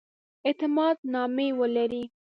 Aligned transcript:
اعتماد 0.47 0.97
نامې 1.13 1.47
ولري. 1.59 2.03